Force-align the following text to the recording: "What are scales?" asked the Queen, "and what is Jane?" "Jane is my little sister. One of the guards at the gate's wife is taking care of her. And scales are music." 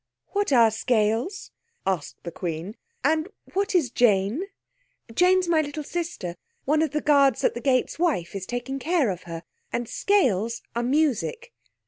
"What 0.29 0.51
are 0.51 0.71
scales?" 0.71 1.51
asked 1.85 2.23
the 2.23 2.31
Queen, 2.31 2.75
"and 3.03 3.29
what 3.53 3.75
is 3.75 3.91
Jane?" 3.91 4.47
"Jane 5.13 5.37
is 5.37 5.47
my 5.47 5.61
little 5.61 5.83
sister. 5.83 6.37
One 6.65 6.81
of 6.81 6.89
the 6.89 7.01
guards 7.01 7.43
at 7.43 7.53
the 7.53 7.61
gate's 7.61 7.99
wife 7.99 8.33
is 8.33 8.47
taking 8.47 8.79
care 8.79 9.11
of 9.11 9.25
her. 9.29 9.43
And 9.71 9.87
scales 9.87 10.63
are 10.75 10.81
music." 10.81 11.53